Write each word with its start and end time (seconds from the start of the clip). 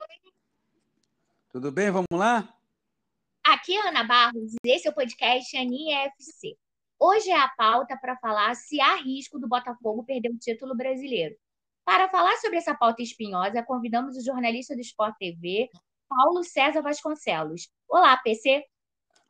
Oi. 0.00 0.32
Tudo 1.50 1.70
bem? 1.70 1.90
Vamos 1.90 2.06
lá? 2.12 2.48
Aqui 3.44 3.76
é 3.76 3.88
Ana 3.88 4.02
Barros 4.04 4.54
esse 4.64 4.88
é 4.88 4.90
o 4.90 4.94
podcast 4.94 5.54
Aninha 5.56 6.06
FC. 6.06 6.56
Hoje 6.98 7.30
é 7.30 7.38
a 7.38 7.48
pauta 7.48 7.96
para 7.96 8.16
falar 8.16 8.54
se 8.54 8.80
há 8.80 8.96
risco 8.96 9.38
do 9.38 9.48
Botafogo 9.48 10.04
perder 10.04 10.30
o 10.30 10.38
título 10.38 10.74
brasileiro. 10.74 11.36
Para 11.84 12.08
falar 12.08 12.36
sobre 12.36 12.56
essa 12.56 12.74
pauta 12.74 13.02
espinhosa, 13.02 13.62
convidamos 13.62 14.16
o 14.16 14.24
jornalista 14.24 14.74
do 14.74 14.80
Sport 14.80 15.14
TV, 15.18 15.68
Paulo 16.08 16.42
César 16.42 16.80
Vasconcelos. 16.80 17.68
Olá, 17.86 18.16
PC. 18.16 18.64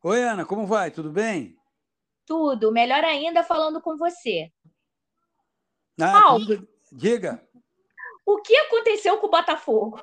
Oi, 0.02 0.22
Ana, 0.22 0.44
como 0.44 0.66
vai? 0.66 0.90
Tudo 0.90 1.10
bem? 1.10 1.56
Tudo, 2.24 2.70
melhor 2.70 3.02
ainda 3.02 3.42
falando 3.42 3.80
com 3.80 3.96
você. 3.96 4.52
Ah, 6.00 6.20
Paulo, 6.20 6.46
tudo... 6.46 6.68
diga. 6.92 7.44
O 8.24 8.40
que 8.42 8.56
aconteceu 8.56 9.18
com 9.18 9.26
o 9.26 9.30
Botafogo? 9.30 10.00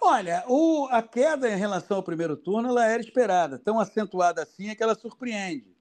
Olha, 0.00 0.44
o, 0.46 0.86
a 0.90 1.02
queda 1.02 1.50
em 1.50 1.56
relação 1.56 1.96
ao 1.96 2.02
primeiro 2.02 2.36
turno 2.36 2.68
ela 2.68 2.86
era 2.86 3.00
esperada, 3.00 3.58
tão 3.58 3.80
acentuada 3.80 4.42
assim 4.42 4.68
é 4.68 4.74
que 4.74 4.82
ela 4.82 4.94
surpreende. 4.94 5.76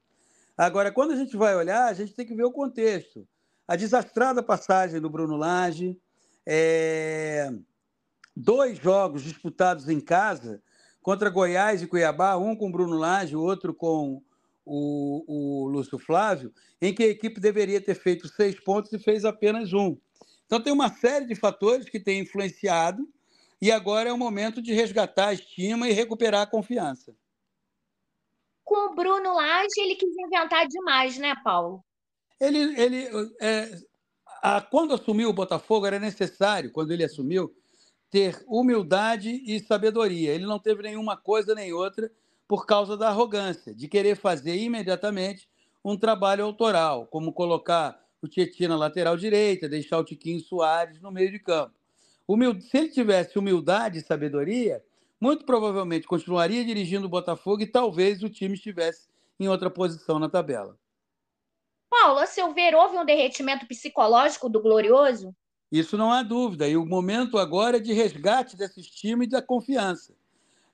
Agora, 0.58 0.92
quando 0.92 1.12
a 1.12 1.16
gente 1.16 1.36
vai 1.36 1.56
olhar, 1.56 1.88
a 1.88 1.94
gente 1.94 2.14
tem 2.14 2.26
que 2.26 2.36
ver 2.36 2.46
o 2.46 2.52
contexto. 2.52 3.28
A 3.68 3.76
desastrada 3.76 4.42
passagem 4.42 5.02
do 5.02 5.10
Bruno 5.10 5.36
Lage, 5.36 6.00
é... 6.46 7.52
dois 8.36 8.78
jogos 8.78 9.22
disputados 9.22 9.90
em 9.90 10.00
casa 10.00 10.62
contra 11.02 11.30
Goiás 11.30 11.82
e 11.82 11.88
Cuiabá, 11.88 12.38
um 12.38 12.56
com 12.56 12.70
o 12.70 12.72
Bruno 12.72 12.98
Lage, 12.98 13.36
o 13.36 13.42
outro 13.42 13.74
com 13.74 14.22
o, 14.66 15.24
o 15.28 15.68
Lúcio 15.68 16.00
Flávio, 16.00 16.54
em 16.82 16.94
que 16.94 17.04
a 17.04 17.08
equipe 17.08 17.40
deveria 17.40 17.82
ter 17.82 17.96
feito 17.96 18.28
seis 18.28 18.60
pontos 18.60 18.92
e 18.94 18.98
fez 18.98 19.26
apenas 19.26 19.74
um. 19.74 19.98
Então, 20.46 20.62
tem 20.62 20.72
uma 20.72 20.90
série 20.90 21.26
de 21.26 21.36
fatores 21.36 21.90
que 21.90 22.00
têm 22.00 22.22
influenciado 22.22 23.08
e 23.66 23.72
agora 23.72 24.10
é 24.10 24.14
o 24.14 24.18
momento 24.18 24.62
de 24.62 24.74
resgatar 24.74 25.30
a 25.30 25.34
estima 25.34 25.90
e 25.90 25.92
recuperar 25.92 26.44
a 26.44 26.48
confiança. 26.48 27.16
Com 28.64 28.92
o 28.92 28.96
Bruno 28.96 29.34
Lage, 29.34 29.80
ele 29.80 29.96
quis 29.96 30.16
inventar 30.16 30.68
demais, 30.68 31.18
né, 31.18 31.34
Paulo? 31.44 31.84
Ele, 32.40 32.60
ele 32.80 33.08
é, 33.42 33.76
a, 34.44 34.62
quando 34.62 34.94
assumiu 34.94 35.30
o 35.30 35.34
Botafogo, 35.34 35.88
era 35.88 35.98
necessário, 35.98 36.72
quando 36.72 36.92
ele 36.92 37.04
assumiu, 37.04 37.52
ter 38.12 38.46
humildade 38.48 39.42
e 39.44 39.60
sabedoria. 39.60 40.32
Ele 40.32 40.46
não 40.46 40.60
teve 40.60 40.84
nenhuma 40.84 41.18
coisa 41.18 41.56
nem 41.56 41.74
outra 41.74 42.12
por 42.48 42.68
causa 42.68 42.96
da 42.96 43.10
arrogância, 43.10 43.74
de 43.74 43.88
querer 43.88 44.16
fazer 44.16 44.56
imediatamente 44.58 45.50
um 45.84 45.98
trabalho 45.98 46.46
autoral, 46.46 47.08
como 47.08 47.34
colocar 47.34 48.00
o 48.22 48.28
Tietchan 48.28 48.68
na 48.68 48.78
lateral 48.78 49.18
direita, 49.18 49.68
deixar 49.68 49.98
o 49.98 50.04
Tiquinho 50.04 50.40
Soares 50.40 51.02
no 51.02 51.12
meio 51.12 51.32
de 51.32 51.40
campo. 51.40 51.74
Se 52.62 52.78
ele 52.78 52.90
tivesse 52.90 53.38
humildade 53.38 54.00
e 54.00 54.04
sabedoria, 54.04 54.84
muito 55.20 55.46
provavelmente 55.46 56.08
continuaria 56.08 56.66
dirigindo 56.66 57.06
o 57.06 57.10
Botafogo 57.10 57.62
e 57.62 57.68
talvez 57.68 58.24
o 58.24 58.30
time 58.30 58.56
estivesse 58.56 59.08
em 59.40 59.48
outra 59.48 59.70
posição 59.70 60.20
na 60.20 60.30
tabela. 60.30 60.78
Paulo, 61.90 62.20
a 62.20 62.26
seu 62.26 62.54
ver, 62.54 62.76
houve 62.76 62.98
um 62.98 63.06
derretimento 63.06 63.66
psicológico 63.68 64.50
do 64.50 64.62
Glorioso? 64.62 65.34
Isso 65.72 65.98
não 65.98 66.12
há 66.12 66.24
dúvida. 66.24 66.68
E 66.68 66.76
o 66.78 66.86
momento 66.86 67.38
agora 67.38 67.78
é 67.78 67.80
de 67.80 67.94
resgate 67.94 68.56
desse 68.56 68.82
time 68.82 69.26
e 69.26 69.30
da 69.30 69.42
confiança. 69.42 70.14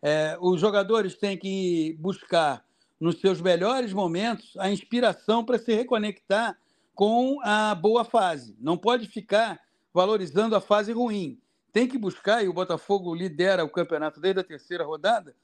É, 0.01 0.37
os 0.41 0.59
jogadores 0.59 1.15
têm 1.15 1.37
que 1.37 1.95
buscar, 1.99 2.65
nos 2.99 3.19
seus 3.19 3.39
melhores 3.39 3.93
momentos, 3.93 4.55
a 4.57 4.69
inspiração 4.69 5.43
para 5.43 5.59
se 5.59 5.73
reconectar 5.73 6.57
com 6.93 7.39
a 7.41 7.73
boa 7.75 8.03
fase. 8.03 8.55
Não 8.59 8.77
pode 8.77 9.07
ficar 9.07 9.59
valorizando 9.93 10.55
a 10.55 10.61
fase 10.61 10.91
ruim. 10.91 11.41
Tem 11.71 11.87
que 11.87 11.97
buscar, 11.97 12.43
e 12.43 12.47
o 12.47 12.53
Botafogo 12.53 13.15
lidera 13.15 13.63
o 13.63 13.69
campeonato 13.69 14.19
desde 14.19 14.41
a 14.41 14.43
terceira 14.43 14.83
rodada, 14.83 15.35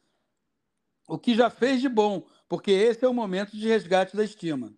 o 1.07 1.17
que 1.17 1.33
já 1.33 1.49
fez 1.49 1.79
de 1.79 1.87
bom, 1.87 2.27
porque 2.49 2.71
esse 2.71 3.05
é 3.05 3.07
o 3.07 3.13
momento 3.13 3.55
de 3.55 3.67
resgate 3.67 4.15
da 4.15 4.23
estima. 4.23 4.73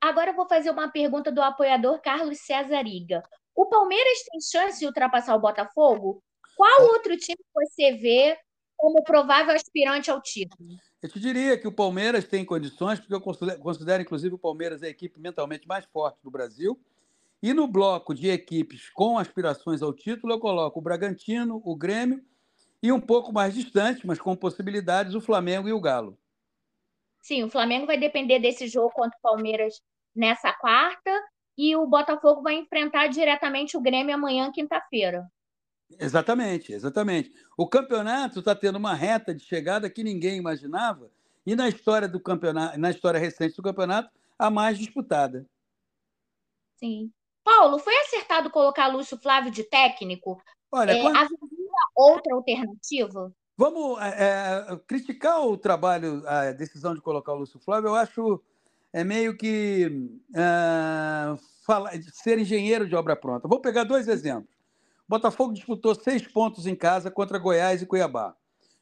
Agora 0.00 0.30
eu 0.30 0.36
vou 0.36 0.46
fazer 0.46 0.70
uma 0.70 0.90
pergunta 0.90 1.30
do 1.30 1.40
apoiador 1.40 2.00
Carlos 2.02 2.38
César 2.40 2.86
Iga. 2.86 3.22
O 3.54 3.66
Palmeiras 3.66 4.18
tem 4.30 4.40
chance 4.40 4.80
de 4.80 4.86
ultrapassar 4.86 5.34
o 5.36 5.40
Botafogo? 5.40 6.22
Qual 6.56 6.80
ah. 6.80 6.92
outro 6.92 7.16
time 7.16 7.38
você 7.54 7.92
vê 7.92 8.36
como 8.76 9.02
provável 9.02 9.54
aspirante 9.54 10.10
ao 10.10 10.20
título? 10.20 10.68
Eu 11.00 11.08
te 11.08 11.20
diria 11.20 11.56
que 11.56 11.68
o 11.68 11.72
Palmeiras 11.72 12.24
tem 12.24 12.44
condições, 12.44 12.98
porque 12.98 13.14
eu 13.14 13.20
considero, 13.20 13.58
considero 13.60 14.02
inclusive, 14.02 14.34
o 14.34 14.38
Palmeiras 14.38 14.82
a 14.82 14.88
equipe 14.88 15.20
mentalmente 15.20 15.66
mais 15.68 15.84
forte 15.86 16.18
do 16.22 16.30
Brasil. 16.30 16.78
E 17.44 17.52
no 17.52 17.68
bloco 17.68 18.14
de 18.14 18.30
equipes 18.30 18.88
com 18.88 19.18
aspirações 19.18 19.82
ao 19.82 19.92
título, 19.92 20.32
eu 20.32 20.40
coloco 20.40 20.78
o 20.78 20.82
Bragantino, 20.82 21.60
o 21.62 21.76
Grêmio 21.76 22.24
e 22.82 22.90
um 22.90 22.98
pouco 22.98 23.34
mais 23.34 23.52
distante, 23.52 24.06
mas 24.06 24.18
com 24.18 24.34
possibilidades, 24.34 25.14
o 25.14 25.20
Flamengo 25.20 25.68
e 25.68 25.72
o 25.74 25.78
Galo. 25.78 26.18
Sim, 27.20 27.42
o 27.42 27.50
Flamengo 27.50 27.84
vai 27.84 27.98
depender 28.00 28.38
desse 28.38 28.66
jogo 28.66 28.90
contra 28.94 29.18
o 29.18 29.20
Palmeiras 29.20 29.82
nessa 30.16 30.54
quarta 30.54 31.10
e 31.54 31.76
o 31.76 31.86
Botafogo 31.86 32.40
vai 32.40 32.54
enfrentar 32.54 33.08
diretamente 33.08 33.76
o 33.76 33.80
Grêmio 33.82 34.14
amanhã, 34.14 34.50
quinta-feira. 34.50 35.30
Exatamente, 36.00 36.72
exatamente. 36.72 37.30
O 37.58 37.68
campeonato 37.68 38.38
está 38.38 38.54
tendo 38.54 38.76
uma 38.76 38.94
reta 38.94 39.34
de 39.34 39.44
chegada 39.44 39.90
que 39.90 40.02
ninguém 40.02 40.38
imaginava 40.38 41.10
e 41.46 41.54
na 41.54 41.68
história 41.68 42.08
do 42.08 42.18
campeonato, 42.18 42.80
na 42.80 42.88
história 42.88 43.20
recente 43.20 43.54
do 43.54 43.62
campeonato, 43.62 44.10
a 44.38 44.48
mais 44.48 44.78
disputada. 44.78 45.46
Sim. 46.76 47.12
Paulo, 47.44 47.78
foi 47.78 47.94
acertado 47.98 48.50
colocar 48.50 48.88
Lúcio 48.88 49.18
Flávio 49.18 49.50
de 49.50 49.62
técnico? 49.62 50.42
Olha, 50.72 50.92
é, 50.92 51.00
quando... 51.02 51.16
havia 51.16 51.38
outra 51.94 52.34
alternativa? 52.34 53.32
Vamos 53.56 54.00
é, 54.00 54.72
é, 54.72 54.76
criticar 54.86 55.46
o 55.46 55.56
trabalho, 55.56 56.26
a 56.26 56.50
decisão 56.52 56.94
de 56.94 57.00
colocar 57.00 57.32
o 57.34 57.36
Lúcio 57.36 57.60
Flávio, 57.60 57.88
eu 57.88 57.94
acho 57.94 58.42
é 58.92 59.04
meio 59.04 59.36
que 59.36 60.08
é, 60.34 61.36
fala, 61.66 61.90
ser 62.12 62.38
engenheiro 62.38 62.88
de 62.88 62.96
obra 62.96 63.14
pronta. 63.14 63.46
Vou 63.46 63.60
pegar 63.60 63.84
dois 63.84 64.08
exemplos. 64.08 64.54
O 65.06 65.10
Botafogo 65.10 65.52
disputou 65.52 65.94
seis 65.94 66.26
pontos 66.26 66.66
em 66.66 66.74
casa 66.74 67.10
contra 67.10 67.38
Goiás 67.38 67.82
e 67.82 67.86
Cuiabá. 67.86 68.34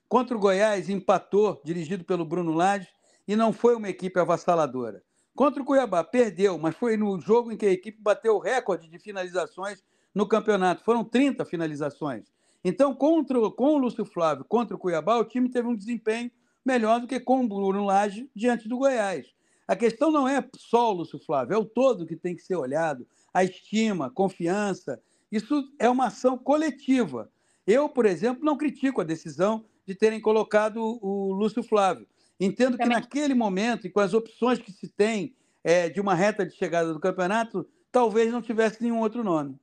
Contra 0.08 0.36
o 0.36 0.40
Goiás, 0.40 0.88
empatou, 0.88 1.60
dirigido 1.64 2.04
pelo 2.04 2.24
Bruno 2.24 2.52
Lage, 2.52 2.88
e 3.26 3.34
não 3.34 3.52
foi 3.52 3.74
uma 3.74 3.88
equipe 3.88 4.20
avassaladora. 4.20 5.02
Contra 5.34 5.62
o 5.62 5.64
Cuiabá, 5.64 6.04
perdeu, 6.04 6.58
mas 6.58 6.76
foi 6.76 6.96
no 6.96 7.18
jogo 7.18 7.50
em 7.50 7.56
que 7.56 7.66
a 7.66 7.72
equipe 7.72 7.98
bateu 8.00 8.36
o 8.36 8.38
recorde 8.38 8.88
de 8.88 8.98
finalizações 8.98 9.82
no 10.14 10.26
campeonato. 10.26 10.84
Foram 10.84 11.02
30 11.02 11.44
finalizações. 11.44 12.30
Então, 12.64 12.94
contra, 12.94 13.38
com 13.50 13.74
o 13.74 13.78
Lúcio 13.78 14.04
Flávio 14.04 14.44
contra 14.44 14.76
o 14.76 14.78
Cuiabá, 14.78 15.16
o 15.16 15.24
time 15.24 15.48
teve 15.48 15.66
um 15.66 15.74
desempenho 15.74 16.30
melhor 16.64 17.00
do 17.00 17.06
que 17.06 17.18
com 17.18 17.42
o 17.42 17.48
Bruno 17.48 17.84
Lage 17.84 18.30
diante 18.34 18.68
do 18.68 18.78
Goiás. 18.78 19.26
A 19.66 19.74
questão 19.74 20.10
não 20.10 20.28
é 20.28 20.46
só 20.56 20.90
o 20.90 20.96
Lúcio 20.96 21.18
Flávio, 21.18 21.54
é 21.54 21.58
o 21.58 21.64
todo 21.64 22.06
que 22.06 22.14
tem 22.14 22.36
que 22.36 22.42
ser 22.42 22.56
olhado. 22.56 23.06
A 23.32 23.42
estima, 23.42 24.06
a 24.06 24.10
confiança. 24.10 25.00
Isso 25.30 25.64
é 25.78 25.88
uma 25.88 26.06
ação 26.06 26.36
coletiva. 26.36 27.30
Eu, 27.66 27.88
por 27.88 28.04
exemplo, 28.04 28.44
não 28.44 28.56
critico 28.56 29.00
a 29.00 29.04
decisão 29.04 29.64
de 29.86 29.94
terem 29.94 30.20
colocado 30.20 30.98
o 31.00 31.32
Lúcio 31.32 31.62
Flávio. 31.62 32.06
Entendo 32.44 32.76
que 32.76 32.84
naquele 32.84 33.34
momento, 33.34 33.86
e 33.86 33.90
com 33.90 34.00
as 34.00 34.12
opções 34.12 34.58
que 34.58 34.72
se 34.72 34.88
tem 34.88 35.36
é, 35.62 35.88
de 35.88 36.00
uma 36.00 36.12
reta 36.12 36.44
de 36.44 36.52
chegada 36.56 36.92
do 36.92 36.98
campeonato, 36.98 37.64
talvez 37.92 38.32
não 38.32 38.42
tivesse 38.42 38.82
nenhum 38.82 38.98
outro 38.98 39.22
nome. 39.22 39.60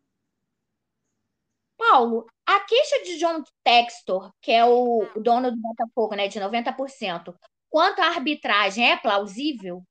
Paulo, 1.78 2.25
a 2.45 2.62
queixa 2.62 3.03
de 3.03 3.18
John 3.18 3.44
Textor, 3.66 4.31
que 4.41 4.51
é 4.51 4.63
o 4.63 5.06
dono 5.18 5.51
do 5.51 5.57
Botafogo, 5.57 6.16
né, 6.16 6.29
de 6.29 6.39
90%, 6.39 7.35
quanto 7.69 8.00
à 8.00 8.06
arbitragem, 8.06 8.89
é 8.89 8.95
plausível? 8.95 9.84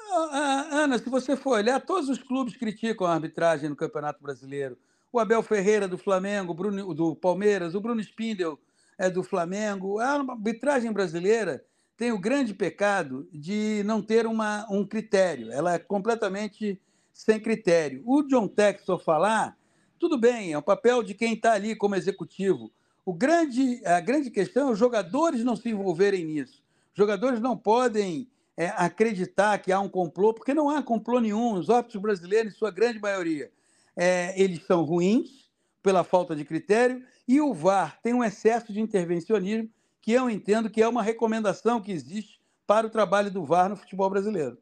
Ah, 0.00 0.28
ah, 0.30 0.68
Ana, 0.70 0.98
se 0.98 1.10
você 1.10 1.36
for 1.36 1.56
olhar, 1.56 1.80
todos 1.80 2.08
os 2.08 2.22
clubes 2.22 2.56
criticam 2.56 3.06
a 3.06 3.14
arbitragem 3.14 3.68
no 3.68 3.76
Campeonato 3.76 4.22
Brasileiro. 4.22 4.78
O 5.12 5.18
Abel 5.18 5.42
Ferreira 5.42 5.88
do 5.88 5.98
Flamengo, 5.98 6.54
Bruno, 6.54 6.94
do 6.94 7.16
Palmeiras, 7.16 7.74
o 7.74 7.80
Bruno 7.80 8.00
Spindel 8.00 8.58
é 8.96 9.10
do 9.10 9.24
Flamengo. 9.24 9.98
A 9.98 10.20
arbitragem 10.20 10.92
brasileira 10.92 11.64
tem 11.98 12.12
o 12.12 12.18
grande 12.18 12.54
pecado 12.54 13.28
de 13.32 13.82
não 13.84 14.00
ter 14.00 14.24
uma, 14.24 14.64
um 14.70 14.86
critério. 14.86 15.50
Ela 15.50 15.74
é 15.74 15.78
completamente 15.80 16.80
sem 17.12 17.40
critério. 17.40 18.04
O 18.06 18.22
John 18.22 18.46
Textor 18.46 19.00
falar, 19.00 19.58
tudo 19.98 20.16
bem, 20.16 20.52
é 20.52 20.58
o 20.58 20.62
papel 20.62 21.02
de 21.02 21.12
quem 21.12 21.34
está 21.34 21.54
ali 21.54 21.74
como 21.74 21.96
executivo. 21.96 22.70
O 23.04 23.12
grande, 23.12 23.84
a 23.84 23.98
grande 23.98 24.30
questão 24.30 24.68
é 24.68 24.72
os 24.72 24.78
jogadores 24.78 25.42
não 25.42 25.56
se 25.56 25.70
envolverem 25.70 26.24
nisso. 26.24 26.62
Os 26.92 26.96
jogadores 26.96 27.40
não 27.40 27.56
podem 27.56 28.28
é, 28.56 28.68
acreditar 28.76 29.58
que 29.58 29.72
há 29.72 29.80
um 29.80 29.88
complô, 29.88 30.32
porque 30.32 30.54
não 30.54 30.70
há 30.70 30.80
complô 30.80 31.18
nenhum. 31.18 31.54
Os 31.54 31.68
óbitos 31.68 32.00
brasileiros, 32.00 32.54
em 32.54 32.56
sua 32.56 32.70
grande 32.70 33.00
maioria, 33.00 33.50
é, 33.96 34.40
eles 34.40 34.64
são 34.64 34.84
ruins 34.84 35.50
pela 35.82 36.04
falta 36.04 36.36
de 36.36 36.44
critério, 36.44 37.02
e 37.26 37.40
o 37.40 37.52
VAR 37.52 37.98
tem 38.00 38.14
um 38.14 38.22
excesso 38.22 38.72
de 38.72 38.80
intervencionismo 38.80 39.68
que 40.08 40.12
eu 40.12 40.30
entendo 40.30 40.70
que 40.70 40.80
é 40.80 40.88
uma 40.88 41.02
recomendação 41.02 41.82
que 41.82 41.92
existe 41.92 42.40
para 42.66 42.86
o 42.86 42.90
trabalho 42.90 43.30
do 43.30 43.44
VAR 43.44 43.68
no 43.68 43.76
futebol 43.76 44.08
brasileiro. 44.08 44.56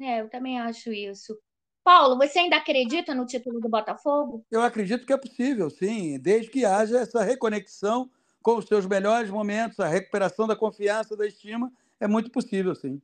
É, 0.00 0.20
eu 0.20 0.30
também 0.30 0.60
acho 0.60 0.92
isso. 0.92 1.36
Paulo, 1.82 2.16
você 2.16 2.38
ainda 2.38 2.56
acredita 2.56 3.12
no 3.12 3.26
título 3.26 3.58
do 3.58 3.68
Botafogo? 3.68 4.46
Eu 4.48 4.62
acredito 4.62 5.04
que 5.04 5.12
é 5.12 5.16
possível, 5.16 5.68
sim, 5.68 6.16
desde 6.20 6.48
que 6.48 6.64
haja 6.64 7.00
essa 7.00 7.24
reconexão 7.24 8.08
com 8.40 8.56
os 8.56 8.66
seus 8.66 8.86
melhores 8.86 9.30
momentos, 9.30 9.80
a 9.80 9.88
recuperação 9.88 10.46
da 10.46 10.54
confiança, 10.54 11.16
da 11.16 11.26
estima, 11.26 11.68
é 11.98 12.06
muito 12.06 12.30
possível, 12.30 12.72
sim. 12.72 13.02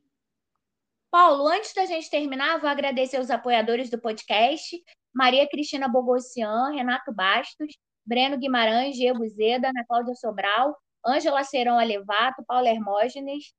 Paulo, 1.11 1.49
antes 1.49 1.75
da 1.75 1.85
gente 1.87 2.09
terminar, 2.09 2.61
vou 2.61 2.71
agradecer 2.71 3.19
os 3.19 3.31
apoiadores 3.31 3.91
do 3.91 4.01
podcast: 4.01 4.81
Maria 5.13 5.49
Cristina 5.49 5.89
Bogossian, 5.89 6.71
Renato 6.71 7.13
Bastos, 7.13 7.77
Breno 8.07 8.39
Guimarães, 8.39 8.95
Diego 8.95 9.29
Zeda, 9.29 9.71
Ana 9.71 9.85
Cláudia 9.85 10.15
Sobral, 10.15 10.77
Ângela 11.07 11.45
Serão 11.45 11.79
Alevato, 11.79 12.45
Paulo 12.47 12.67
Hermógenes, 12.67 13.53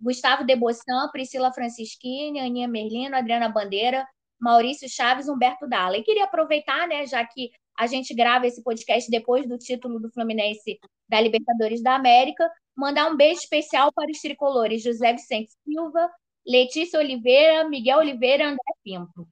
Gustavo 0.00 0.44
Debossan, 0.44 1.08
Priscila 1.12 1.52
Francisquini, 1.52 2.40
Aninha 2.40 2.66
Merlino, 2.68 3.16
Adriana 3.16 3.48
Bandeira, 3.48 4.06
Maurício 4.40 4.88
Chaves, 4.88 5.28
Humberto 5.28 5.68
Dalla. 5.68 5.98
E 5.98 6.02
queria 6.02 6.24
aproveitar, 6.24 6.88
né, 6.88 7.06
já 7.06 7.24
que 7.26 7.50
a 7.76 7.86
gente 7.86 8.14
grava 8.14 8.46
esse 8.46 8.62
podcast 8.62 9.10
depois 9.10 9.46
do 9.46 9.58
título 9.58 10.00
do 10.00 10.10
Fluminense 10.12 10.78
da 11.08 11.20
Libertadores 11.20 11.82
da 11.82 11.94
América, 11.94 12.50
mandar 12.76 13.10
um 13.10 13.16
beijo 13.16 13.40
especial 13.40 13.92
para 13.92 14.10
os 14.10 14.18
tricolores 14.20 14.82
José 14.82 15.12
Vicente 15.12 15.52
Silva, 15.64 16.10
Letícia 16.46 16.98
Oliveira, 16.98 17.68
Miguel 17.68 17.98
Oliveira 17.98 18.44
e 18.44 18.46
André 18.46 18.72
Pinto. 18.82 19.28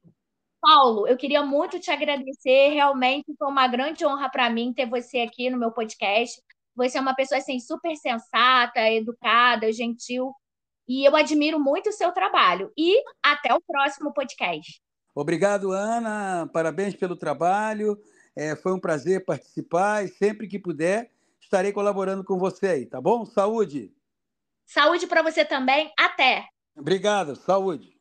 Paulo, 0.60 1.06
eu 1.06 1.16
queria 1.16 1.43
muito 1.43 1.78
te 1.78 1.90
agradecer. 1.90 2.70
Realmente 2.70 3.32
foi 3.38 3.49
uma 3.49 3.66
grande 3.69 4.05
honra 4.05 4.28
para 4.28 4.50
mim 4.50 4.72
ter 4.72 4.87
você 4.87 5.20
aqui 5.20 5.49
no 5.50 5.58
meu 5.58 5.72
podcast. 5.72 6.40
Você 6.79 6.97
é 6.97 7.01
uma 7.01 7.15
pessoa 7.15 7.39
assim, 7.39 7.59
super 7.59 7.97
sensata, 7.97 8.79
educada, 8.89 9.73
gentil. 9.73 10.33
E 10.87 11.05
eu 11.05 11.17
admiro 11.17 11.59
muito 11.59 11.91
o 11.91 11.93
seu 11.93 12.13
trabalho. 12.13 12.73
E 12.79 13.03
até 13.21 13.53
o 13.53 13.61
próximo 13.61 14.15
podcast. 14.15 14.81
Obrigado, 15.13 15.73
Ana. 15.73 16.49
Parabéns 16.53 16.95
pelo 16.95 17.17
trabalho. 17.17 18.01
É, 18.37 18.55
foi 18.55 18.73
um 18.73 18.79
prazer 18.79 19.25
participar 19.25 20.05
e 20.05 20.09
sempre 20.09 20.47
que 20.47 20.57
puder 20.57 21.11
estarei 21.41 21.73
colaborando 21.73 22.23
com 22.23 22.39
você 22.39 22.69
aí, 22.69 22.87
tá 22.87 23.01
bom? 23.01 23.25
Saúde. 23.25 23.93
Saúde 24.65 25.09
para 25.09 25.23
você 25.23 25.45
também. 25.45 25.93
Até. 25.99 26.47
Obrigado, 26.77 27.35
saúde. 27.35 27.98